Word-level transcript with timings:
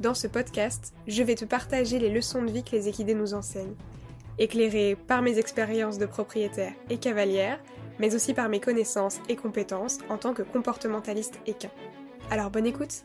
dans 0.00 0.14
ce 0.14 0.26
podcast, 0.26 0.92
je 1.06 1.22
vais 1.22 1.34
te 1.34 1.44
partager 1.44 1.98
les 1.98 2.10
leçons 2.10 2.42
de 2.42 2.50
vie 2.50 2.64
que 2.64 2.72
les 2.72 2.88
équidés 2.88 3.14
nous 3.14 3.34
enseignent, 3.34 3.76
éclairées 4.38 4.96
par 4.96 5.22
mes 5.22 5.38
expériences 5.38 5.98
de 5.98 6.06
propriétaire 6.06 6.72
et 6.90 6.98
cavalière, 6.98 7.60
mais 7.98 8.14
aussi 8.14 8.34
par 8.34 8.48
mes 8.48 8.60
connaissances 8.60 9.20
et 9.28 9.36
compétences 9.36 9.98
en 10.08 10.18
tant 10.18 10.34
que 10.34 10.42
comportementaliste 10.42 11.38
équin. 11.46 11.70
Alors 12.30 12.50
bonne 12.50 12.66
écoute 12.66 13.04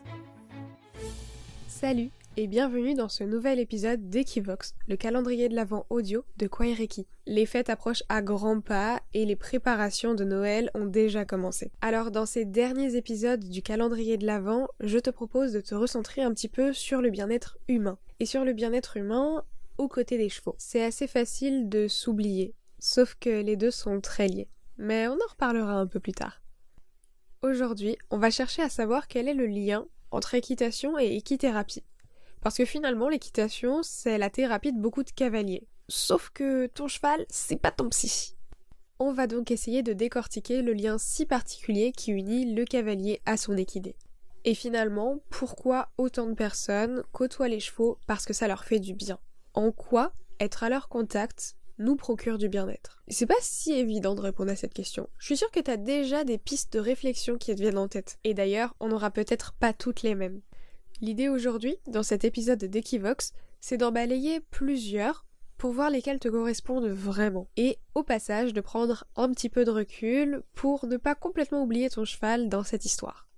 Salut 1.68 2.10
et 2.40 2.46
bienvenue 2.46 2.94
dans 2.94 3.10
ce 3.10 3.22
nouvel 3.22 3.58
épisode 3.58 4.08
d'Equivox, 4.08 4.74
le 4.88 4.96
calendrier 4.96 5.50
de 5.50 5.54
l'avant 5.54 5.84
audio 5.90 6.24
de 6.38 6.46
Kwaireki. 6.46 7.06
Les 7.26 7.44
fêtes 7.44 7.68
approchent 7.68 8.02
à 8.08 8.22
grands 8.22 8.62
pas 8.62 9.02
et 9.12 9.26
les 9.26 9.36
préparations 9.36 10.14
de 10.14 10.24
Noël 10.24 10.70
ont 10.72 10.86
déjà 10.86 11.26
commencé. 11.26 11.70
Alors 11.82 12.10
dans 12.10 12.24
ces 12.24 12.46
derniers 12.46 12.96
épisodes 12.96 13.46
du 13.46 13.60
calendrier 13.60 14.16
de 14.16 14.24
l'avant, 14.24 14.68
je 14.80 14.96
te 14.96 15.10
propose 15.10 15.52
de 15.52 15.60
te 15.60 15.74
recentrer 15.74 16.22
un 16.22 16.32
petit 16.32 16.48
peu 16.48 16.72
sur 16.72 17.02
le 17.02 17.10
bien-être 17.10 17.58
humain. 17.68 17.98
Et 18.20 18.24
sur 18.24 18.46
le 18.46 18.54
bien-être 18.54 18.96
humain 18.96 19.44
aux 19.76 19.88
côtés 19.88 20.16
des 20.16 20.30
chevaux. 20.30 20.54
C'est 20.56 20.82
assez 20.82 21.08
facile 21.08 21.68
de 21.68 21.88
s'oublier, 21.88 22.54
sauf 22.78 23.16
que 23.20 23.42
les 23.42 23.56
deux 23.56 23.70
sont 23.70 24.00
très 24.00 24.28
liés. 24.28 24.48
Mais 24.78 25.08
on 25.08 25.12
en 25.12 25.30
reparlera 25.30 25.74
un 25.74 25.86
peu 25.86 26.00
plus 26.00 26.14
tard. 26.14 26.40
Aujourd'hui, 27.42 27.98
on 28.10 28.16
va 28.16 28.30
chercher 28.30 28.62
à 28.62 28.70
savoir 28.70 29.08
quel 29.08 29.28
est 29.28 29.34
le 29.34 29.46
lien 29.46 29.86
entre 30.10 30.34
équitation 30.34 30.98
et 30.98 31.16
équithérapie. 31.16 31.84
Parce 32.42 32.56
que 32.56 32.64
finalement, 32.64 33.08
l'équitation, 33.08 33.82
c'est 33.82 34.18
la 34.18 34.30
thérapie 34.30 34.72
de 34.72 34.80
beaucoup 34.80 35.02
de 35.02 35.10
cavaliers. 35.10 35.66
Sauf 35.88 36.30
que 36.30 36.66
ton 36.66 36.88
cheval, 36.88 37.26
c'est 37.28 37.60
pas 37.60 37.70
ton 37.70 37.88
psy. 37.90 38.36
On 38.98 39.12
va 39.12 39.26
donc 39.26 39.50
essayer 39.50 39.82
de 39.82 39.92
décortiquer 39.92 40.62
le 40.62 40.72
lien 40.72 40.98
si 40.98 41.26
particulier 41.26 41.92
qui 41.92 42.12
unit 42.12 42.54
le 42.54 42.64
cavalier 42.64 43.20
à 43.26 43.36
son 43.36 43.56
équidé. 43.56 43.96
Et 44.44 44.54
finalement, 44.54 45.18
pourquoi 45.30 45.90
autant 45.98 46.26
de 46.26 46.34
personnes 46.34 47.02
côtoient 47.12 47.48
les 47.48 47.60
chevaux 47.60 47.98
parce 48.06 48.24
que 48.24 48.32
ça 48.32 48.48
leur 48.48 48.64
fait 48.64 48.78
du 48.78 48.94
bien? 48.94 49.18
En 49.54 49.72
quoi 49.72 50.12
être 50.38 50.62
à 50.62 50.68
leur 50.68 50.88
contact 50.88 51.56
nous 51.78 51.96
procure 51.96 52.38
du 52.38 52.48
bien-être? 52.48 53.02
C'est 53.08 53.26
pas 53.26 53.34
si 53.40 53.72
évident 53.72 54.14
de 54.14 54.20
répondre 54.20 54.50
à 54.50 54.56
cette 54.56 54.74
question. 54.74 55.08
Je 55.18 55.26
suis 55.26 55.36
sûre 55.36 55.50
que 55.50 55.60
t'as 55.60 55.76
déjà 55.76 56.24
des 56.24 56.38
pistes 56.38 56.72
de 56.72 56.78
réflexion 56.78 57.36
qui 57.36 57.54
te 57.54 57.60
viennent 57.60 57.78
en 57.78 57.88
tête. 57.88 58.18
Et 58.24 58.32
d'ailleurs, 58.32 58.74
on 58.80 58.88
n'aura 58.88 59.10
peut-être 59.10 59.52
pas 59.54 59.72
toutes 59.72 60.02
les 60.02 60.14
mêmes. 60.14 60.40
L'idée 61.02 61.30
aujourd'hui, 61.30 61.78
dans 61.86 62.02
cet 62.02 62.24
épisode 62.24 62.62
d'Equivox, 62.62 63.32
c'est 63.58 63.78
d'en 63.78 63.90
balayer 63.90 64.40
plusieurs 64.40 65.24
pour 65.56 65.72
voir 65.72 65.88
lesquels 65.88 66.18
te 66.18 66.28
correspondent 66.28 66.88
vraiment. 66.88 67.48
Et 67.56 67.78
au 67.94 68.02
passage, 68.02 68.52
de 68.52 68.60
prendre 68.60 69.04
un 69.16 69.30
petit 69.30 69.48
peu 69.48 69.64
de 69.64 69.70
recul 69.70 70.42
pour 70.54 70.84
ne 70.86 70.98
pas 70.98 71.14
complètement 71.14 71.62
oublier 71.62 71.88
ton 71.88 72.04
cheval 72.04 72.50
dans 72.50 72.64
cette 72.64 72.84
histoire. 72.84 73.28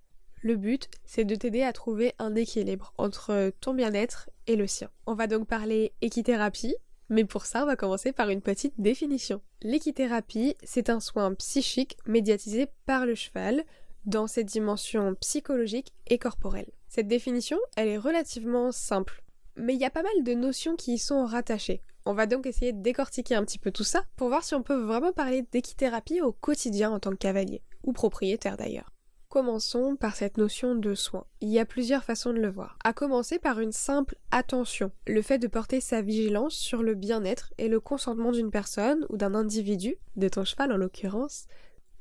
Le 0.41 0.57
but, 0.57 0.89
c'est 1.05 1.25
de 1.25 1.37
t'aider 1.37 1.63
à 1.63 1.73
trouver 1.73 2.15
un 2.19 2.35
équilibre 2.35 2.95
entre 2.99 3.53
ton 3.61 3.75
bien-être 3.75 4.29
et 4.49 4.57
le 4.57 4.67
sien. 4.67 4.91
On 5.07 5.15
va 5.15 5.29
donc 5.29 5.47
parler 5.47 5.93
équithérapie, 6.01 6.75
mais 7.11 7.25
pour 7.25 7.47
ça, 7.47 7.63
on 7.63 7.67
va 7.67 7.77
commencer 7.77 8.11
par 8.11 8.29
une 8.29 8.43
petite 8.43 8.75
définition. 8.79 9.41
L'équithérapie, 9.63 10.57
c'est 10.65 10.91
un 10.91 10.99
soin 10.99 11.33
psychique 11.35 11.97
médiatisé 12.07 12.67
par 12.87 13.07
le 13.07 13.15
cheval 13.15 13.63
dans 14.05 14.27
ses 14.27 14.43
dimensions 14.43 15.15
psychologiques 15.15 15.93
et 16.09 16.19
corporelles. 16.19 16.73
Cette 16.95 17.09
définition, 17.09 17.59
elle 17.75 17.89
est 17.89 17.97
relativement 17.97 18.71
simple, 18.71 19.25
mais 19.57 19.73
il 19.73 19.81
y 19.81 19.87
a 19.87 19.91
pas 19.91 20.03
mal 20.03 20.25
de 20.25 20.35
notions 20.35 20.77
qui 20.77 20.93
y 20.93 20.99
sont 20.99 21.25
rattachées. 21.25 21.81
On 22.05 22.13
va 22.13 22.27
donc 22.27 22.45
essayer 22.45 22.75
de 22.75 22.83
décortiquer 22.83 23.35
un 23.35 23.47
petit 23.47 23.59
peu 23.59 23.71
tout 23.71 23.83
ça 23.83 24.05
pour 24.15 24.29
voir 24.29 24.45
si 24.45 24.55
on 24.55 24.63
peut 24.63 24.79
vraiment 24.79 25.15
parler 25.15 25.47
d'équithérapie 25.53 26.21
au 26.21 26.33
quotidien 26.33 26.91
en 26.91 27.01
tant 27.01 27.13
que 27.13 27.17
cavalier, 27.17 27.63
ou 27.83 27.95
propriétaire 27.95 28.59
d'ailleurs. 28.59 28.93
Commençons 29.31 29.97
par 29.97 30.17
cette 30.17 30.37
notion 30.37 30.75
de 30.75 30.95
soin. 30.95 31.25
Il 31.41 31.49
y 31.49 31.59
a 31.59 31.65
plusieurs 31.65 32.05
façons 32.05 32.35
de 32.35 32.41
le 32.41 32.51
voir. 32.51 32.77
À 32.85 32.93
commencer 32.93 33.39
par 33.39 33.61
une 33.61 33.73
simple 33.73 34.17
attention, 34.31 34.93
le 35.07 35.23
fait 35.23 35.39
de 35.39 35.49
porter 35.49 35.81
sa 35.81 36.03
vigilance 36.03 36.53
sur 36.53 36.83
le 36.83 36.95
bien-être 36.95 37.55
et 37.57 37.69
le 37.69 37.81
consentement 37.81 38.33
d'une 38.33 38.51
personne 38.51 39.07
ou 39.09 39.17
d'un 39.17 39.35
individu, 39.35 39.97
de 40.17 40.29
ton 40.29 40.45
cheval 40.45 40.71
en 40.71 40.77
l'occurrence, 40.77 41.47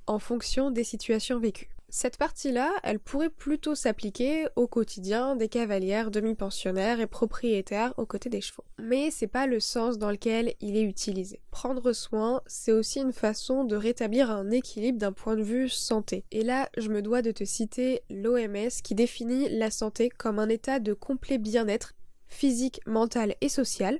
en 0.05 0.19
fonction 0.19 0.69
des 0.69 0.83
situations 0.83 1.39
vécues. 1.39 1.69
Cette 1.93 2.15
partie-là, 2.15 2.71
elle 2.83 2.99
pourrait 2.99 3.29
plutôt 3.29 3.75
s'appliquer 3.75 4.47
au 4.55 4.65
quotidien 4.65 5.35
des 5.35 5.49
cavalières 5.49 6.09
demi-pensionnaires 6.09 7.01
et 7.01 7.05
propriétaires 7.05 7.93
aux 7.97 8.05
côtés 8.05 8.29
des 8.29 8.39
chevaux. 8.39 8.63
Mais 8.79 9.11
c'est 9.11 9.27
pas 9.27 9.45
le 9.45 9.59
sens 9.59 9.97
dans 9.97 10.09
lequel 10.09 10.53
il 10.61 10.77
est 10.77 10.83
utilisé. 10.83 11.41
Prendre 11.51 11.91
soin, 11.91 12.43
c'est 12.47 12.71
aussi 12.71 13.01
une 13.01 13.11
façon 13.11 13.65
de 13.65 13.75
rétablir 13.75 14.31
un 14.31 14.51
équilibre 14.51 14.99
d'un 14.99 15.11
point 15.11 15.35
de 15.35 15.43
vue 15.43 15.67
santé. 15.67 16.23
Et 16.31 16.43
là, 16.43 16.69
je 16.77 16.87
me 16.87 17.01
dois 17.01 17.21
de 17.21 17.31
te 17.31 17.43
citer 17.43 18.03
l'OMS 18.09 18.69
qui 18.81 18.95
définit 18.95 19.49
la 19.49 19.69
santé 19.69 20.09
comme 20.09 20.39
un 20.39 20.47
état 20.47 20.79
de 20.79 20.93
complet 20.93 21.39
bien-être 21.39 21.93
physique, 22.29 22.79
mental 22.85 23.35
et 23.41 23.49
social, 23.49 23.99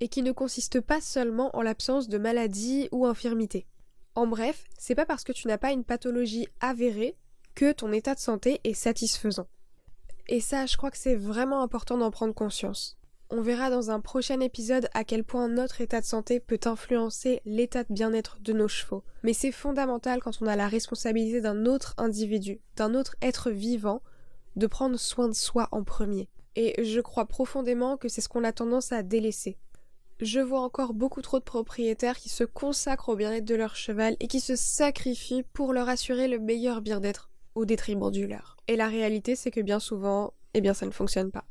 et 0.00 0.08
qui 0.08 0.22
ne 0.22 0.32
consiste 0.32 0.80
pas 0.80 1.00
seulement 1.00 1.56
en 1.56 1.62
l'absence 1.62 2.08
de 2.08 2.18
maladie 2.18 2.88
ou 2.90 3.06
infirmité. 3.06 3.68
En 4.16 4.26
bref, 4.26 4.64
c'est 4.76 4.96
pas 4.96 5.06
parce 5.06 5.22
que 5.22 5.30
tu 5.30 5.46
n'as 5.46 5.58
pas 5.58 5.70
une 5.70 5.84
pathologie 5.84 6.48
avérée 6.58 7.14
que 7.58 7.72
ton 7.72 7.90
état 7.90 8.14
de 8.14 8.20
santé 8.20 8.60
est 8.62 8.72
satisfaisant. 8.72 9.48
Et 10.28 10.40
ça, 10.40 10.66
je 10.66 10.76
crois 10.76 10.92
que 10.92 10.96
c'est 10.96 11.16
vraiment 11.16 11.60
important 11.60 11.98
d'en 11.98 12.12
prendre 12.12 12.32
conscience. 12.32 12.96
On 13.30 13.42
verra 13.42 13.68
dans 13.68 13.90
un 13.90 13.98
prochain 13.98 14.38
épisode 14.38 14.88
à 14.94 15.02
quel 15.02 15.24
point 15.24 15.48
notre 15.48 15.80
état 15.80 16.00
de 16.00 16.06
santé 16.06 16.38
peut 16.38 16.60
influencer 16.66 17.42
l'état 17.44 17.82
de 17.82 17.92
bien-être 17.92 18.38
de 18.42 18.52
nos 18.52 18.68
chevaux. 18.68 19.02
Mais 19.24 19.32
c'est 19.32 19.50
fondamental 19.50 20.20
quand 20.22 20.40
on 20.40 20.46
a 20.46 20.54
la 20.54 20.68
responsabilité 20.68 21.40
d'un 21.40 21.66
autre 21.66 21.94
individu, 21.98 22.60
d'un 22.76 22.94
autre 22.94 23.16
être 23.22 23.50
vivant, 23.50 24.02
de 24.54 24.68
prendre 24.68 24.96
soin 24.96 25.26
de 25.26 25.34
soi 25.34 25.66
en 25.72 25.82
premier. 25.82 26.28
Et 26.54 26.84
je 26.84 27.00
crois 27.00 27.26
profondément 27.26 27.96
que 27.96 28.08
c'est 28.08 28.20
ce 28.20 28.28
qu'on 28.28 28.44
a 28.44 28.52
tendance 28.52 28.92
à 28.92 29.02
délaisser. 29.02 29.58
Je 30.20 30.38
vois 30.38 30.60
encore 30.60 30.94
beaucoup 30.94 31.22
trop 31.22 31.40
de 31.40 31.44
propriétaires 31.44 32.18
qui 32.18 32.28
se 32.28 32.44
consacrent 32.44 33.08
au 33.08 33.16
bien-être 33.16 33.44
de 33.44 33.56
leur 33.56 33.74
cheval 33.74 34.16
et 34.20 34.28
qui 34.28 34.38
se 34.38 34.54
sacrifient 34.54 35.42
pour 35.52 35.72
leur 35.72 35.88
assurer 35.88 36.28
le 36.28 36.38
meilleur 36.38 36.82
bien-être 36.82 37.28
au 37.58 37.64
détriment 37.64 38.10
du 38.10 38.26
leur. 38.26 38.56
Et 38.68 38.76
la 38.76 38.88
réalité, 38.88 39.34
c'est 39.34 39.50
que 39.50 39.60
bien 39.60 39.80
souvent, 39.80 40.32
eh 40.54 40.60
bien, 40.60 40.74
ça 40.74 40.86
ne 40.86 40.92
fonctionne 40.92 41.32
pas. 41.32 41.44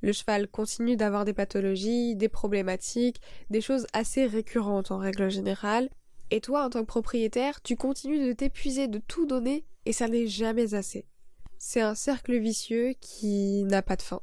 Le 0.00 0.12
cheval 0.12 0.48
continue 0.48 0.96
d'avoir 0.96 1.26
des 1.26 1.34
pathologies, 1.34 2.16
des 2.16 2.30
problématiques, 2.30 3.20
des 3.50 3.60
choses 3.60 3.86
assez 3.92 4.24
récurrentes 4.24 4.90
en 4.90 4.96
règle 4.96 5.30
générale. 5.30 5.90
Et 6.30 6.40
toi, 6.40 6.64
en 6.64 6.70
tant 6.70 6.80
que 6.80 6.86
propriétaire, 6.86 7.60
tu 7.60 7.76
continues 7.76 8.26
de 8.26 8.32
t'épuiser, 8.32 8.88
de 8.88 8.98
tout 8.98 9.26
donner, 9.26 9.66
et 9.84 9.92
ça 9.92 10.08
n'est 10.08 10.26
jamais 10.26 10.74
assez. 10.74 11.06
C'est 11.58 11.82
un 11.82 11.94
cercle 11.94 12.38
vicieux 12.38 12.94
qui 13.00 13.64
n'a 13.64 13.82
pas 13.82 13.96
de 13.96 14.02
fin. 14.02 14.22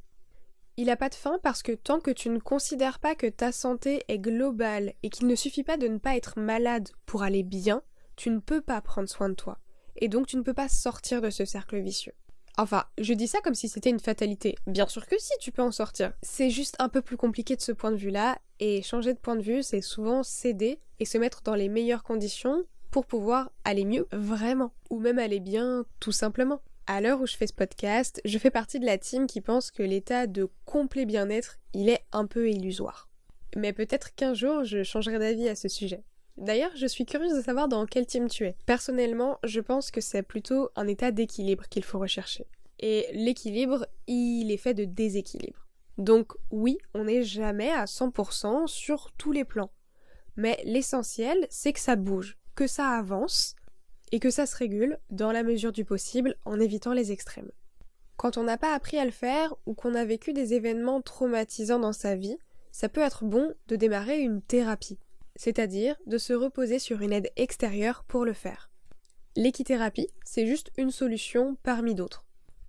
Il 0.77 0.87
n'a 0.87 0.95
pas 0.95 1.09
de 1.09 1.15
fin 1.15 1.37
parce 1.43 1.61
que 1.61 1.71
tant 1.71 1.99
que 1.99 2.11
tu 2.11 2.29
ne 2.29 2.39
considères 2.39 2.99
pas 2.99 3.13
que 3.13 3.27
ta 3.27 3.51
santé 3.51 4.03
est 4.07 4.19
globale 4.19 4.93
et 5.03 5.09
qu'il 5.09 5.27
ne 5.27 5.35
suffit 5.35 5.63
pas 5.63 5.77
de 5.77 5.87
ne 5.87 5.97
pas 5.99 6.15
être 6.15 6.39
malade 6.39 6.89
pour 7.05 7.21
aller 7.21 7.43
bien, 7.43 7.83
tu 8.15 8.31
ne 8.31 8.39
peux 8.39 8.61
pas 8.61 8.81
prendre 8.81 9.09
soin 9.09 9.29
de 9.29 9.35
toi 9.35 9.59
et 9.97 10.07
donc 10.07 10.27
tu 10.27 10.37
ne 10.37 10.41
peux 10.41 10.53
pas 10.53 10.69
sortir 10.69 11.21
de 11.21 11.29
ce 11.29 11.45
cercle 11.45 11.79
vicieux. 11.79 12.13
Enfin, 12.59 12.85
je 12.97 13.13
dis 13.13 13.27
ça 13.27 13.39
comme 13.41 13.53
si 13.53 13.69
c'était 13.69 13.91
une 13.91 13.99
fatalité. 13.99 14.55
Bien 14.65 14.87
sûr 14.87 15.05
que 15.05 15.19
si, 15.19 15.31
tu 15.39 15.51
peux 15.51 15.61
en 15.61 15.71
sortir. 15.71 16.13
C'est 16.23 16.49
juste 16.49 16.75
un 16.79 16.89
peu 16.89 17.03
plus 17.03 17.17
compliqué 17.17 17.55
de 17.55 17.61
ce 17.61 17.71
point 17.71 17.91
de 17.91 17.97
vue-là, 17.97 18.39
et 18.59 18.81
changer 18.81 19.13
de 19.13 19.19
point 19.19 19.35
de 19.35 19.43
vue, 19.43 19.61
c'est 19.61 19.81
souvent 19.81 20.23
céder 20.23 20.79
et 20.99 21.05
se 21.05 21.19
mettre 21.19 21.43
dans 21.43 21.53
les 21.53 21.69
meilleures 21.69 22.01
conditions 22.01 22.63
pour 22.89 23.05
pouvoir 23.05 23.51
aller 23.63 23.85
mieux 23.85 24.07
vraiment, 24.11 24.73
ou 24.89 24.99
même 24.99 25.19
aller 25.19 25.39
bien 25.39 25.85
tout 25.99 26.11
simplement. 26.11 26.61
À 26.87 27.01
l'heure 27.01 27.21
où 27.21 27.27
je 27.27 27.35
fais 27.35 27.45
ce 27.45 27.53
podcast, 27.53 28.21
je 28.25 28.37
fais 28.39 28.49
partie 28.49 28.79
de 28.79 28.85
la 28.85 28.97
team 28.97 29.27
qui 29.27 29.41
pense 29.41 29.69
que 29.69 29.83
l'état 29.83 30.25
de 30.25 30.49
complet 30.65 31.05
bien-être, 31.05 31.59
il 31.73 31.89
est 31.89 32.05
un 32.11 32.25
peu 32.25 32.49
illusoire. 32.49 33.09
Mais 33.55 33.73
peut-être 33.73 34.15
qu'un 34.15 34.33
jour 34.33 34.63
je 34.63 34.83
changerai 34.83 35.19
d'avis 35.19 35.49
à 35.49 35.55
ce 35.55 35.67
sujet. 35.67 36.03
D'ailleurs, 36.37 36.71
je 36.75 36.85
suis 36.85 37.05
curieuse 37.05 37.35
de 37.35 37.41
savoir 37.41 37.67
dans 37.67 37.85
quel 37.85 38.05
team 38.05 38.27
tu 38.27 38.45
es. 38.45 38.55
Personnellement, 38.65 39.39
je 39.43 39.59
pense 39.59 39.89
que 39.91 40.01
c'est 40.01 40.23
plutôt 40.23 40.69
un 40.75 40.87
état 40.87 41.11
d'équilibre 41.11 41.67
qu'il 41.67 41.83
faut 41.83 41.99
rechercher. 41.99 42.45
Et 42.79 43.07
l'équilibre, 43.11 43.87
il 44.05 44.51
est 44.51 44.57
fait 44.57 44.75
de 44.75 44.85
déséquilibre. 44.85 45.67
Donc 45.97 46.33
oui, 46.51 46.77
on 46.93 47.05
n'est 47.05 47.23
jamais 47.23 47.71
à 47.71 47.85
100% 47.85 48.67
sur 48.67 49.11
tous 49.17 49.31
les 49.31 49.45
plans. 49.45 49.71
Mais 50.35 50.61
l'essentiel, 50.63 51.47
c'est 51.49 51.73
que 51.73 51.79
ça 51.79 51.95
bouge, 51.95 52.37
que 52.53 52.67
ça 52.67 52.89
avance, 52.89 53.55
et 54.11 54.19
que 54.19 54.29
ça 54.29 54.45
se 54.45 54.55
régule 54.55 54.99
dans 55.09 55.31
la 55.31 55.43
mesure 55.43 55.71
du 55.71 55.85
possible 55.85 56.35
en 56.45 56.59
évitant 56.59 56.93
les 56.93 57.11
extrêmes. 57.11 57.51
Quand 58.15 58.37
on 58.37 58.43
n'a 58.43 58.57
pas 58.57 58.73
appris 58.73 58.97
à 58.97 59.05
le 59.05 59.11
faire 59.11 59.53
ou 59.65 59.73
qu'on 59.73 59.95
a 59.95 60.05
vécu 60.05 60.33
des 60.33 60.53
événements 60.53 61.01
traumatisants 61.01 61.79
dans 61.79 61.93
sa 61.93 62.15
vie, 62.15 62.37
ça 62.71 62.89
peut 62.89 63.01
être 63.01 63.25
bon 63.25 63.53
de 63.67 63.75
démarrer 63.75 64.19
une 64.19 64.41
thérapie, 64.41 64.99
c'est-à-dire 65.37 65.95
de 66.05 66.17
se 66.17 66.33
reposer 66.33 66.79
sur 66.79 67.01
une 67.01 67.13
aide 67.13 67.31
extérieure 67.37 68.03
pour 68.07 68.25
le 68.25 68.33
faire. 68.33 68.69
L'équithérapie, 69.37 70.09
c'est 70.25 70.47
juste 70.47 70.71
une 70.77 70.91
solution 70.91 71.55
parmi 71.63 71.95
d'autres. 71.95 72.25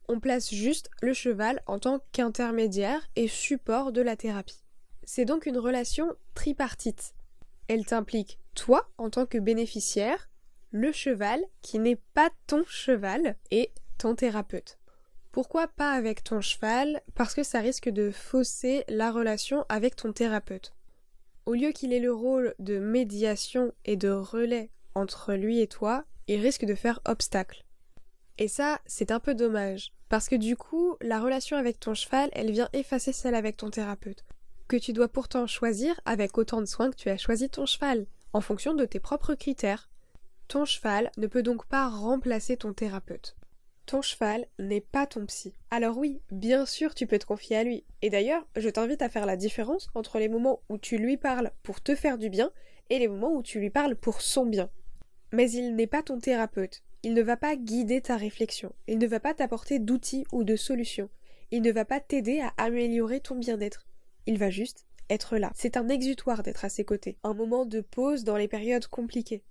On 0.08 0.20
place 0.20 0.54
juste 0.54 0.90
le 1.02 1.14
cheval 1.14 1.62
en 1.66 1.78
tant 1.78 2.00
qu'intermédiaire 2.12 3.00
et 3.16 3.26
support 3.26 3.90
de 3.90 4.02
la 4.02 4.16
thérapie. 4.16 4.62
C'est 5.04 5.24
donc 5.24 5.46
une 5.46 5.58
relation 5.58 6.14
tripartite. 6.34 7.14
Elle 7.68 7.84
t'implique 7.84 8.38
toi 8.54 8.90
en 8.98 9.10
tant 9.10 9.26
que 9.26 9.38
bénéficiaire, 9.38 10.28
le 10.70 10.92
cheval 10.92 11.42
qui 11.62 11.78
n'est 11.78 12.00
pas 12.14 12.30
ton 12.46 12.64
cheval 12.66 13.36
et 13.50 13.70
ton 13.96 14.14
thérapeute. 14.14 14.78
Pourquoi 15.32 15.68
pas 15.68 15.92
avec 15.92 16.24
ton 16.24 16.40
cheval? 16.40 17.02
Parce 17.14 17.34
que 17.34 17.42
ça 17.42 17.60
risque 17.60 17.88
de 17.88 18.10
fausser 18.10 18.84
la 18.88 19.10
relation 19.10 19.64
avec 19.68 19.96
ton 19.96 20.12
thérapeute. 20.12 20.74
Au 21.48 21.54
lieu 21.54 21.72
qu'il 21.72 21.94
ait 21.94 21.98
le 21.98 22.12
rôle 22.12 22.54
de 22.58 22.78
médiation 22.78 23.72
et 23.86 23.96
de 23.96 24.10
relais 24.10 24.70
entre 24.94 25.32
lui 25.32 25.60
et 25.60 25.66
toi, 25.66 26.04
il 26.26 26.42
risque 26.42 26.66
de 26.66 26.74
faire 26.74 27.00
obstacle. 27.06 27.64
Et 28.36 28.48
ça, 28.48 28.80
c'est 28.84 29.10
un 29.10 29.18
peu 29.18 29.34
dommage, 29.34 29.94
parce 30.10 30.28
que 30.28 30.36
du 30.36 30.58
coup, 30.58 30.98
la 31.00 31.18
relation 31.18 31.56
avec 31.56 31.80
ton 31.80 31.94
cheval, 31.94 32.28
elle 32.34 32.50
vient 32.50 32.68
effacer 32.74 33.14
celle 33.14 33.34
avec 33.34 33.56
ton 33.56 33.70
thérapeute, 33.70 34.26
que 34.68 34.76
tu 34.76 34.92
dois 34.92 35.08
pourtant 35.08 35.46
choisir 35.46 35.98
avec 36.04 36.36
autant 36.36 36.60
de 36.60 36.66
soin 36.66 36.90
que 36.90 36.96
tu 36.96 37.08
as 37.08 37.16
choisi 37.16 37.48
ton 37.48 37.64
cheval, 37.64 38.04
en 38.34 38.42
fonction 38.42 38.74
de 38.74 38.84
tes 38.84 39.00
propres 39.00 39.34
critères. 39.34 39.88
Ton 40.48 40.66
cheval 40.66 41.10
ne 41.16 41.28
peut 41.28 41.42
donc 41.42 41.64
pas 41.64 41.88
remplacer 41.88 42.58
ton 42.58 42.74
thérapeute. 42.74 43.37
Ton 43.88 44.02
cheval 44.02 44.44
n'est 44.58 44.82
pas 44.82 45.06
ton 45.06 45.24
psy. 45.24 45.54
Alors 45.70 45.96
oui, 45.96 46.20
bien 46.30 46.66
sûr, 46.66 46.94
tu 46.94 47.06
peux 47.06 47.18
te 47.18 47.24
confier 47.24 47.56
à 47.56 47.64
lui. 47.64 47.84
Et 48.02 48.10
d'ailleurs, 48.10 48.46
je 48.54 48.68
t'invite 48.68 49.00
à 49.00 49.08
faire 49.08 49.24
la 49.24 49.38
différence 49.38 49.88
entre 49.94 50.18
les 50.18 50.28
moments 50.28 50.60
où 50.68 50.76
tu 50.76 50.98
lui 50.98 51.16
parles 51.16 51.52
pour 51.62 51.80
te 51.80 51.94
faire 51.94 52.18
du 52.18 52.28
bien 52.28 52.52
et 52.90 52.98
les 52.98 53.08
moments 53.08 53.32
où 53.32 53.42
tu 53.42 53.60
lui 53.60 53.70
parles 53.70 53.96
pour 53.96 54.20
son 54.20 54.44
bien. 54.44 54.68
Mais 55.32 55.50
il 55.50 55.74
n'est 55.74 55.86
pas 55.86 56.02
ton 56.02 56.20
thérapeute. 56.20 56.82
Il 57.02 57.14
ne 57.14 57.22
va 57.22 57.38
pas 57.38 57.56
guider 57.56 58.02
ta 58.02 58.18
réflexion. 58.18 58.74
Il 58.88 58.98
ne 58.98 59.06
va 59.06 59.20
pas 59.20 59.32
t'apporter 59.32 59.78
d'outils 59.78 60.26
ou 60.32 60.44
de 60.44 60.54
solutions. 60.54 61.08
Il 61.50 61.62
ne 61.62 61.72
va 61.72 61.86
pas 61.86 61.98
t'aider 61.98 62.40
à 62.40 62.52
améliorer 62.58 63.20
ton 63.20 63.36
bien-être. 63.36 63.86
Il 64.26 64.36
va 64.36 64.50
juste 64.50 64.84
être 65.08 65.38
là. 65.38 65.50
C'est 65.54 65.78
un 65.78 65.88
exutoire 65.88 66.42
d'être 66.42 66.66
à 66.66 66.68
ses 66.68 66.84
côtés. 66.84 67.16
Un 67.22 67.32
moment 67.32 67.64
de 67.64 67.80
pause 67.80 68.22
dans 68.22 68.36
les 68.36 68.48
périodes 68.48 68.86
compliquées. 68.86 69.44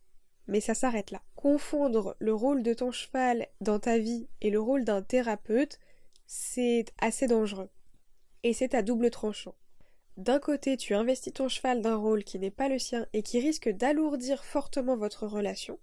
Mais 0.47 0.61
ça 0.61 0.73
s'arrête 0.73 1.11
là. 1.11 1.21
Confondre 1.35 2.15
le 2.19 2.33
rôle 2.33 2.63
de 2.63 2.73
ton 2.73 2.91
cheval 2.91 3.47
dans 3.61 3.79
ta 3.79 3.97
vie 3.97 4.27
et 4.41 4.49
le 4.49 4.59
rôle 4.59 4.85
d'un 4.85 5.01
thérapeute, 5.01 5.79
c'est 6.25 6.85
assez 6.99 7.27
dangereux. 7.27 7.69
Et 8.43 8.53
c'est 8.53 8.73
à 8.73 8.81
double 8.81 9.09
tranchant. 9.09 9.55
D'un 10.15 10.39
côté, 10.39 10.77
tu 10.77 10.95
investis 10.95 11.33
ton 11.33 11.47
cheval 11.47 11.81
d'un 11.81 11.95
rôle 11.95 12.23
qui 12.23 12.39
n'est 12.39 12.49
pas 12.49 12.69
le 12.69 12.79
sien 12.79 13.05
et 13.13 13.21
qui 13.21 13.39
risque 13.39 13.69
d'alourdir 13.69 14.43
fortement 14.45 14.97
votre 14.97 15.27
relation, 15.27 15.79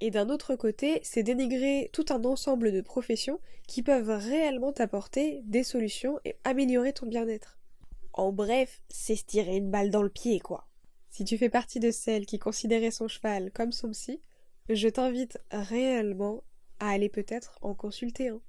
et 0.00 0.10
d'un 0.10 0.28
autre 0.28 0.56
côté, 0.56 1.00
c'est 1.02 1.22
dénigrer 1.22 1.88
tout 1.92 2.04
un 2.10 2.24
ensemble 2.24 2.70
de 2.70 2.82
professions 2.82 3.40
qui 3.66 3.82
peuvent 3.82 4.10
réellement 4.10 4.72
t'apporter 4.72 5.40
des 5.44 5.62
solutions 5.62 6.20
et 6.24 6.36
améliorer 6.44 6.92
ton 6.92 7.06
bien-être. 7.06 7.58
En 8.12 8.30
bref, 8.30 8.82
c'est 8.88 9.16
se 9.16 9.24
tirer 9.24 9.56
une 9.56 9.70
balle 9.70 9.90
dans 9.90 10.02
le 10.02 10.10
pied, 10.10 10.38
quoi. 10.40 10.68
Si 11.10 11.24
tu 11.24 11.38
fais 11.38 11.48
partie 11.48 11.80
de 11.80 11.90
celles 11.90 12.26
qui 12.26 12.38
considéraient 12.38 12.90
son 12.90 13.08
cheval 13.08 13.50
comme 13.52 13.72
son 13.72 13.90
psy, 13.90 14.20
je 14.68 14.88
t'invite 14.88 15.38
réellement 15.50 16.42
à 16.78 16.90
aller 16.90 17.08
peut-être 17.08 17.58
en 17.62 17.74
consulter 17.74 18.28
un. 18.28 18.40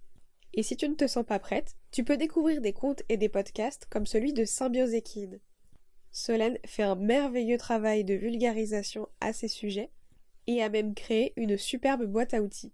Et 0.53 0.63
si 0.63 0.75
tu 0.75 0.89
ne 0.89 0.95
te 0.95 1.07
sens 1.07 1.25
pas 1.25 1.39
prête, 1.39 1.75
tu 1.91 2.03
peux 2.03 2.17
découvrir 2.17 2.61
des 2.61 2.73
contes 2.73 3.03
et 3.09 3.17
des 3.17 3.29
podcasts 3.29 3.85
comme 3.89 4.05
celui 4.05 4.33
de 4.33 4.43
Symbiose 4.43 4.93
Équine. 4.93 5.39
Solène 6.11 6.57
fait 6.65 6.83
un 6.83 6.95
merveilleux 6.95 7.57
travail 7.57 8.03
de 8.03 8.15
vulgarisation 8.15 9.07
à 9.21 9.33
ces 9.33 9.47
sujets 9.47 9.91
et 10.47 10.63
a 10.63 10.69
même 10.69 10.95
créé 10.95 11.33
une 11.35 11.57
superbe 11.57 12.05
boîte 12.05 12.33
à 12.33 12.41
outils. 12.41 12.73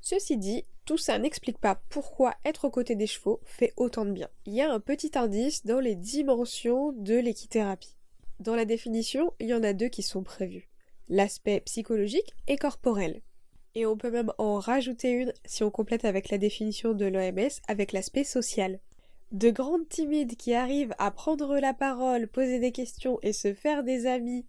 Ceci 0.00 0.36
dit, 0.36 0.64
tout 0.84 0.98
ça 0.98 1.18
n'explique 1.18 1.58
pas 1.58 1.82
pourquoi 1.90 2.34
être 2.44 2.64
aux 2.64 2.70
côtés 2.70 2.96
des 2.96 3.06
chevaux 3.06 3.40
fait 3.44 3.72
autant 3.76 4.04
de 4.04 4.12
bien. 4.12 4.28
Il 4.46 4.54
y 4.54 4.62
a 4.62 4.72
un 4.72 4.80
petit 4.80 5.12
indice 5.14 5.64
dans 5.66 5.80
les 5.80 5.94
dimensions 5.94 6.92
de 6.92 7.14
l'équithérapie. 7.14 7.96
Dans 8.42 8.56
la 8.56 8.64
définition, 8.64 9.32
il 9.38 9.50
y 9.50 9.54
en 9.54 9.62
a 9.62 9.72
deux 9.72 9.86
qui 9.86 10.02
sont 10.02 10.24
prévus. 10.24 10.68
L'aspect 11.08 11.60
psychologique 11.60 12.34
et 12.48 12.56
corporel. 12.56 13.22
Et 13.76 13.86
on 13.86 13.96
peut 13.96 14.10
même 14.10 14.32
en 14.36 14.58
rajouter 14.58 15.12
une 15.12 15.32
si 15.44 15.62
on 15.62 15.70
complète 15.70 16.04
avec 16.04 16.28
la 16.28 16.38
définition 16.38 16.92
de 16.92 17.06
l'OMS 17.06 17.50
avec 17.68 17.92
l'aspect 17.92 18.24
social. 18.24 18.80
De 19.30 19.50
grandes 19.50 19.88
timides 19.88 20.34
qui 20.34 20.54
arrivent 20.54 20.94
à 20.98 21.12
prendre 21.12 21.56
la 21.60 21.72
parole, 21.72 22.26
poser 22.26 22.58
des 22.58 22.72
questions 22.72 23.20
et 23.22 23.32
se 23.32 23.54
faire 23.54 23.84
des 23.84 24.06
amis, 24.06 24.44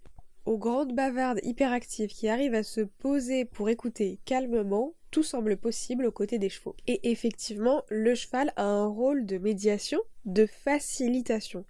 aux 0.45 0.57
grandes 0.57 0.95
bavardes 0.95 1.41
hyperactives 1.43 2.09
qui 2.09 2.27
arrivent 2.27 2.55
à 2.55 2.63
se 2.63 2.81
poser 2.81 3.45
pour 3.45 3.69
écouter 3.69 4.19
calmement, 4.25 4.95
tout 5.11 5.21
semble 5.21 5.55
possible 5.55 6.07
aux 6.07 6.11
côtés 6.11 6.39
des 6.39 6.49
chevaux. 6.49 6.75
Et 6.87 7.11
effectivement, 7.11 7.83
le 7.89 8.15
cheval 8.15 8.53
a 8.55 8.65
un 8.65 8.87
rôle 8.87 9.27
de 9.27 9.37
médiation, 9.37 9.99
de 10.25 10.47
facilitation. 10.47 11.63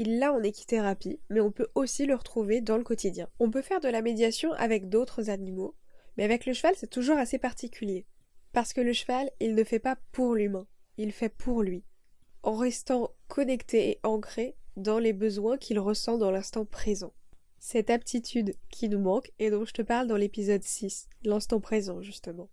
Il 0.00 0.20
l'a 0.20 0.32
en 0.32 0.44
équithérapie, 0.44 1.18
mais 1.28 1.40
on 1.40 1.50
peut 1.50 1.66
aussi 1.74 2.06
le 2.06 2.14
retrouver 2.14 2.60
dans 2.60 2.76
le 2.76 2.84
quotidien. 2.84 3.28
On 3.40 3.50
peut 3.50 3.62
faire 3.62 3.80
de 3.80 3.88
la 3.88 4.00
médiation 4.00 4.52
avec 4.52 4.88
d'autres 4.88 5.28
animaux, 5.28 5.74
mais 6.16 6.22
avec 6.22 6.46
le 6.46 6.52
cheval, 6.52 6.74
c'est 6.76 6.88
toujours 6.88 7.18
assez 7.18 7.36
particulier. 7.36 8.06
Parce 8.52 8.72
que 8.72 8.80
le 8.80 8.92
cheval, 8.92 9.28
il 9.40 9.56
ne 9.56 9.64
fait 9.64 9.80
pas 9.80 9.98
pour 10.12 10.36
l'humain, 10.36 10.68
il 10.98 11.10
fait 11.10 11.28
pour 11.28 11.64
lui. 11.64 11.82
En 12.44 12.54
restant 12.54 13.10
connecté 13.26 13.90
et 13.90 14.00
ancré 14.04 14.54
dans 14.76 15.00
les 15.00 15.12
besoins 15.12 15.58
qu'il 15.58 15.80
ressent 15.80 16.16
dans 16.16 16.30
l'instant 16.30 16.64
présent. 16.64 17.12
Cette 17.58 17.90
aptitude 17.90 18.54
qui 18.70 18.88
nous 18.88 19.00
manque 19.00 19.32
et 19.40 19.50
dont 19.50 19.64
je 19.64 19.72
te 19.72 19.82
parle 19.82 20.06
dans 20.06 20.16
l'épisode 20.16 20.62
6, 20.62 21.08
l'instant 21.24 21.58
présent 21.58 22.02
justement. 22.02 22.48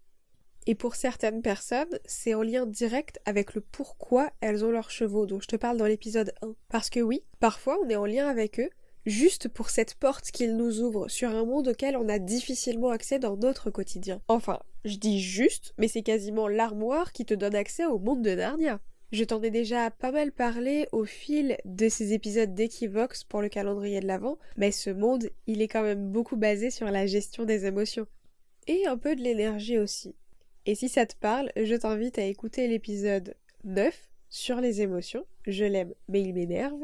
Et 0.68 0.76
pour 0.76 0.96
certaines 0.96 1.44
personnes, 1.44 2.00
c'est 2.06 2.34
en 2.34 2.42
lien 2.42 2.66
direct 2.66 3.20
avec 3.26 3.54
le 3.54 3.62
pourquoi 3.62 4.32
elles 4.42 4.66
ont 4.66 4.72
leurs 4.72 4.90
chevaux 4.90 5.28
dont 5.28 5.40
je 5.40 5.48
te 5.48 5.56
parle 5.56 5.78
dans 5.78 5.86
l'épisode 5.86 6.34
1. 6.42 6.56
Parce 6.70 6.90
que 6.90 7.00
oui, 7.00 7.24
parfois 7.40 7.78
on 7.84 7.90
est 7.90 7.96
en 7.96 8.06
lien 8.06 8.28
avec 8.28 8.60
eux, 8.60 8.70
juste 9.06 9.48
pour 9.48 9.70
cette 9.70 9.94
porte 9.94 10.32
qu'il 10.32 10.58
nous 10.58 10.82
ouvre 10.82 11.08
sur 11.08 11.30
un 11.30 11.46
monde 11.46 11.68
auquel 11.68 11.96
on 11.96 12.10
a 12.10 12.18
difficilement 12.18 12.90
accès 12.90 13.20
dans 13.20 13.38
notre 13.38 13.70
quotidien. 13.70 14.22
Enfin, 14.28 14.60
je 14.86 14.98
dis 14.98 15.22
juste, 15.22 15.74
mais 15.78 15.88
c'est 15.88 16.02
quasiment 16.02 16.48
l'armoire 16.48 17.12
qui 17.12 17.26
te 17.26 17.36
donne 17.36 17.56
accès 17.56 17.86
au 17.86 18.00
monde 18.00 18.24
de 18.24 18.32
Narnia. 18.32 18.80
Je 19.12 19.24
t'en 19.24 19.42
ai 19.44 19.52
déjà 19.52 19.92
pas 19.92 20.12
mal 20.12 20.32
parlé 20.32 20.88
au 20.92 21.06
fil 21.06 21.58
de 21.64 21.90
ces 21.90 22.14
épisodes 22.14 22.56
d'Equivox 22.56 23.24
pour 23.24 23.42
le 23.42 23.50
calendrier 23.50 24.00
de 24.00 24.08
l'Avent, 24.08 24.40
mais 24.58 24.72
ce 24.72 24.90
monde, 24.90 25.30
il 25.46 25.62
est 25.62 25.68
quand 25.68 25.84
même 25.84 26.12
beaucoup 26.12 26.38
basé 26.38 26.72
sur 26.72 26.90
la 26.90 27.06
gestion 27.06 27.46
des 27.46 27.66
émotions. 27.66 28.08
Et 28.68 28.88
un 28.88 28.98
peu 28.98 29.16
de 29.16 29.22
l'énergie 29.22 29.78
aussi. 29.78 30.16
Et 30.68 30.74
si 30.74 30.90
ça 30.90 31.06
te 31.06 31.16
parle, 31.16 31.52
je 31.56 31.76
t'invite 31.76 32.18
à 32.18 32.24
écouter 32.24 32.68
l'épisode 32.68 33.36
9 33.66 33.96
sur 34.30 34.60
les 34.62 34.82
émotions, 34.82 35.26
je 35.46 35.64
l'aime 35.64 35.94
mais 36.08 36.22
il 36.22 36.34
m'énerve, 36.34 36.82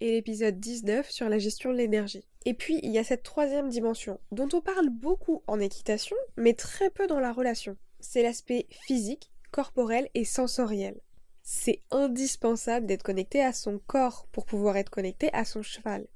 et 0.00 0.12
l'épisode 0.12 0.60
19 0.60 1.10
sur 1.10 1.28
la 1.28 1.38
gestion 1.38 1.72
de 1.72 1.76
l'énergie. 1.76 2.24
Et 2.44 2.54
puis, 2.54 2.78
il 2.84 2.92
y 2.92 2.98
a 2.98 3.04
cette 3.04 3.24
troisième 3.24 3.68
dimension, 3.68 4.20
dont 4.30 4.48
on 4.52 4.60
parle 4.60 4.88
beaucoup 4.90 5.42
en 5.48 5.58
équitation, 5.58 6.16
mais 6.36 6.54
très 6.54 6.90
peu 6.90 7.08
dans 7.08 7.18
la 7.18 7.32
relation. 7.32 7.76
C'est 7.98 8.22
l'aspect 8.22 8.66
physique, 8.70 9.32
corporel 9.50 10.08
et 10.14 10.24
sensoriel. 10.24 11.00
C'est 11.42 11.82
indispensable 11.90 12.86
d'être 12.86 13.02
connecté 13.02 13.42
à 13.42 13.52
son 13.52 13.80
corps 13.86 14.28
pour 14.30 14.46
pouvoir 14.46 14.76
être 14.76 14.90
connecté 14.90 15.30
à 15.32 15.44
son 15.44 15.62
cheval. 15.62 16.06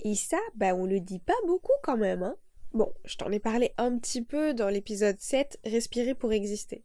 Et 0.00 0.14
ça, 0.14 0.38
bah 0.54 0.74
on 0.74 0.84
le 0.84 1.00
dit 1.00 1.20
pas 1.20 1.32
beaucoup 1.46 1.72
quand 1.82 1.96
même, 1.96 2.22
hein. 2.22 2.36
Bon, 2.74 2.92
je 3.04 3.16
t'en 3.16 3.30
ai 3.30 3.38
parlé 3.38 3.72
un 3.76 3.98
petit 3.98 4.22
peu 4.22 4.54
dans 4.54 4.68
l'épisode 4.68 5.20
7, 5.20 5.58
Respirer 5.64 6.14
pour 6.14 6.32
exister 6.32 6.84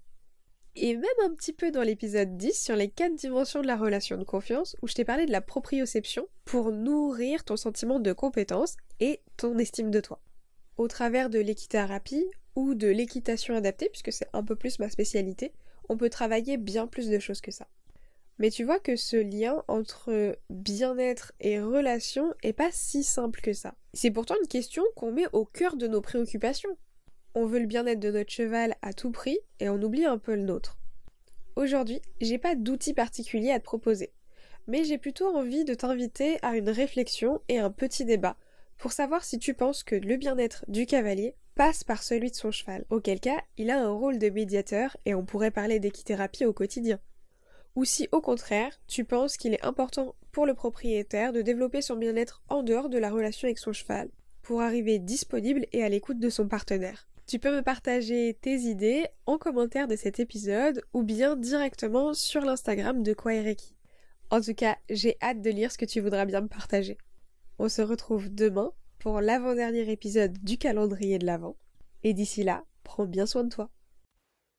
et 0.80 0.96
même 0.96 1.06
un 1.24 1.34
petit 1.34 1.54
peu 1.54 1.72
dans 1.72 1.82
l'épisode 1.82 2.38
10 2.38 2.54
sur 2.54 2.76
les 2.76 2.88
quatre 2.88 3.16
dimensions 3.16 3.62
de 3.62 3.68
la 3.68 3.76
relation 3.76 4.16
de 4.18 4.24
confiance 4.24 4.76
où 4.82 4.88
je 4.88 4.94
t'ai 4.94 5.06
parlé 5.06 5.26
de 5.26 5.32
la 5.32 5.42
proprioception 5.42 6.28
pour 6.46 6.72
nourrir 6.72 7.44
ton 7.44 7.58
sentiment 7.58 8.00
de 8.00 8.14
compétence 8.14 8.78
et 9.00 9.22
ton 9.38 9.58
estime 9.58 9.90
de 9.90 10.00
toi. 10.00 10.22
Au 10.78 10.88
travers 10.88 11.32
de 11.32 11.40
l'équithérapie 11.40 12.28
ou 12.56 12.76
de 12.76 12.88
l'équitation 12.88 13.56
adaptée, 13.56 13.90
puisque 13.90 14.14
c'est 14.14 14.30
un 14.34 14.44
peu 14.44 14.56
plus 14.56 14.78
ma 14.78 14.90
spécialité, 14.90 15.52
on 15.90 15.98
peut 15.98 16.12
travailler 16.12 16.58
bien 16.58 16.86
plus 16.86 17.10
de 17.10 17.18
choses 17.18 17.42
que 17.42 17.52
ça. 17.52 17.68
Mais 18.40 18.52
tu 18.52 18.64
vois 18.64 18.80
que 18.80 18.96
ce 18.96 19.18
lien 19.18 19.64
entre 19.68 20.38
bien-être 20.50 21.34
et 21.40 21.60
relation 21.60 22.34
est 22.44 22.54
pas 22.54 22.70
si 22.72 23.04
simple 23.04 23.42
que 23.42 23.54
ça. 23.54 23.74
C'est 23.94 24.12
pourtant 24.12 24.36
une 24.42 24.48
question 24.48 24.84
qu'on 24.96 25.12
met 25.12 25.26
au 25.34 25.46
cœur 25.46 25.76
de 25.76 25.88
nos 25.88 26.02
préoccupations 26.02 26.78
on 27.38 27.46
veut 27.46 27.60
le 27.60 27.68
bien-être 27.68 28.00
de 28.00 28.10
notre 28.10 28.32
cheval 28.32 28.76
à 28.82 28.94
tout 28.94 29.12
prix 29.12 29.38
et 29.60 29.70
on 29.70 29.80
oublie 29.80 30.06
un 30.06 30.18
peu 30.18 30.34
le 30.34 30.42
nôtre. 30.42 30.80
Aujourd'hui, 31.56 32.02
j'ai 32.20 32.40
pas 32.40 32.56
d'outils 32.56 32.96
particuliers 32.96 33.52
à 33.52 33.60
te 33.60 33.64
proposer, 33.64 34.12
mais 34.66 34.84
j'ai 34.84 34.98
plutôt 34.98 35.28
envie 35.28 35.64
de 35.64 35.76
t'inviter 35.76 36.40
à 36.42 36.58
une 36.58 36.72
réflexion 36.72 37.40
et 37.48 37.60
un 37.60 37.70
petit 37.70 38.06
débat 38.06 38.38
pour 38.80 38.92
savoir 38.92 39.24
si 39.24 39.38
tu 39.38 39.54
penses 39.54 39.84
que 39.84 39.94
le 39.94 40.18
bien-être 40.18 40.66
du 40.68 40.88
cavalier 40.88 41.36
passe 41.54 41.84
par 41.84 42.02
celui 42.02 42.32
de 42.32 42.36
son 42.36 42.50
cheval, 42.50 42.86
auquel 42.90 43.20
cas 43.20 43.40
il 43.58 43.70
a 43.70 43.84
un 43.84 43.92
rôle 43.92 44.18
de 44.18 44.30
médiateur 44.32 44.98
et 45.06 45.14
on 45.14 45.24
pourrait 45.24 45.52
parler 45.52 45.80
d'équithérapie 45.80 46.46
au 46.46 46.54
quotidien. 46.54 47.00
Ou 47.78 47.86
si 47.86 48.10
au 48.12 48.22
contraire 48.22 48.82
tu 48.88 49.06
penses 49.06 49.38
qu'il 49.38 49.54
est 49.54 49.64
important 49.64 50.16
pour 50.32 50.48
le 50.48 50.56
propriétaire 50.56 51.32
de 51.32 51.44
développer 51.44 51.84
son 51.84 51.96
bien-être 51.96 52.42
en 52.50 52.64
dehors 52.64 52.90
de 52.90 52.98
la 52.98 53.12
relation 53.12 53.46
avec 53.46 53.60
son 53.60 53.72
cheval, 53.72 54.10
pour 54.42 54.62
arriver 54.62 54.98
disponible 54.98 55.68
et 55.74 55.84
à 55.84 55.90
l'écoute 55.90 56.18
de 56.18 56.32
son 56.32 56.48
partenaire. 56.48 57.08
Tu 57.28 57.38
peux 57.38 57.56
me 57.56 57.62
partager 57.62 58.36
tes 58.42 58.56
idées 58.62 59.06
en 59.28 59.38
commentaire 59.38 59.88
de 59.88 59.96
cet 59.96 60.20
épisode 60.20 60.82
ou 60.94 61.04
bien 61.04 61.36
directement 61.36 62.16
sur 62.16 62.42
l'Instagram 62.42 63.04
de 63.04 63.14
Kwaireki. 63.14 63.76
En 64.32 64.42
tout 64.42 64.56
cas, 64.56 64.78
j'ai 64.90 65.16
hâte 65.22 65.42
de 65.42 65.52
lire 65.52 65.72
ce 65.72 65.78
que 65.78 65.86
tu 65.86 66.00
voudras 66.00 66.26
bien 66.26 66.42
me 66.42 66.48
partager. 66.48 66.98
On 67.60 67.70
se 67.70 67.84
retrouve 67.84 68.34
demain 68.34 68.72
pour 68.98 69.22
l'avant-dernier 69.22 69.92
épisode 69.92 70.36
du 70.40 70.58
calendrier 70.58 71.20
de 71.20 71.28
l'Avent. 71.28 71.58
Et 72.04 72.16
d'ici 72.16 72.44
là, 72.44 72.66
prends 72.84 73.06
bien 73.06 73.28
soin 73.28 73.44
de 73.44 73.50
toi. 73.50 73.70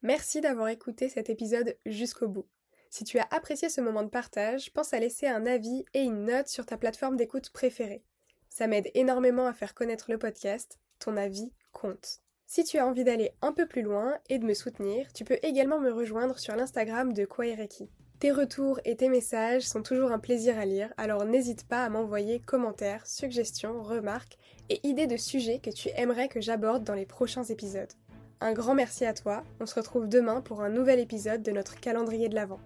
Merci 0.03 0.41
d'avoir 0.41 0.69
écouté 0.69 1.09
cet 1.09 1.31
épisode 1.31 1.77
jusqu'au 1.85 2.29
bout. 2.29 2.47
Si 2.91 3.05
tu 3.05 3.19
as 3.19 3.29
apprécié 3.31 3.69
ce 3.69 3.81
moment 3.81 4.03
de 4.03 4.09
partage, 4.09 4.73
pense 4.73 4.95
à 4.95 4.99
laisser 4.99 5.27
un 5.27 5.47
avis 5.47 5.85
et 5.95 6.03
une 6.03 6.25
note 6.25 6.49
sur 6.49 6.67
ta 6.67 6.77
plateforme 6.77 7.17
d'écoute 7.17 7.51
préférée. 7.51 8.03
Ça 8.49 8.67
m'aide 8.67 8.91
énormément 8.95 9.47
à 9.47 9.53
faire 9.53 9.75
connaître 9.75 10.11
le 10.11 10.19
podcast. 10.19 10.79
Ton 10.99 11.17
avis 11.17 11.53
compte. 11.73 12.21
Si 12.47 12.65
tu 12.65 12.79
as 12.79 12.87
envie 12.87 13.05
d'aller 13.05 13.31
un 13.43 13.53
peu 13.53 13.67
plus 13.67 13.83
loin 13.83 14.17
et 14.31 14.39
de 14.39 14.47
me 14.47 14.55
soutenir, 14.55 15.13
tu 15.13 15.25
peux 15.25 15.39
également 15.43 15.79
me 15.79 15.93
rejoindre 15.93 16.39
sur 16.39 16.57
l'Instagram 16.57 17.13
de 17.13 17.27
Kwaireki. 17.27 17.91
Tes 18.21 18.33
retours 18.33 18.81
et 18.85 18.97
tes 18.97 19.09
messages 19.09 19.69
sont 19.69 19.83
toujours 19.83 20.11
un 20.11 20.19
plaisir 20.19 20.59
à 20.59 20.65
lire, 20.65 20.93
alors 20.97 21.25
n'hésite 21.25 21.69
pas 21.69 21.85
à 21.85 21.89
m'envoyer 21.89 22.41
commentaires, 22.41 23.07
suggestions, 23.07 23.81
remarques 23.83 24.39
et 24.71 24.81
idées 24.83 25.07
de 25.07 25.17
sujets 25.17 25.61
que 25.61 25.71
tu 25.71 25.91
aimerais 25.95 26.29
que 26.29 26.41
j'aborde 26.41 26.83
dans 26.83 26.95
les 26.95 27.07
prochains 27.07 27.45
épisodes. 27.45 27.93
Un 28.41 28.55
grand 28.55 28.75
merci 28.75 29.05
à 29.05 29.15
toi, 29.15 29.45
on 29.61 29.67
se 29.67 29.75
retrouve 29.75 30.09
demain 30.09 30.41
pour 30.41 30.63
un 30.63 30.69
nouvel 30.69 30.99
épisode 30.99 31.43
de 31.43 31.53
notre 31.53 31.79
calendrier 31.79 32.29
de 32.29 32.35
l'Avent. 32.35 32.61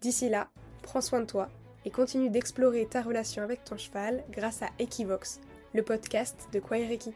D'ici 0.00 0.28
là, 0.28 0.48
prends 0.82 1.00
soin 1.00 1.20
de 1.20 1.26
toi 1.26 1.48
et 1.84 1.90
continue 1.90 2.30
d'explorer 2.30 2.86
ta 2.86 3.02
relation 3.02 3.42
avec 3.42 3.64
ton 3.64 3.76
cheval 3.76 4.22
grâce 4.30 4.62
à 4.62 4.68
Equivox, 4.78 5.40
le 5.74 5.82
podcast 5.82 6.48
de 6.52 6.60
Kwaireki. 6.60 7.12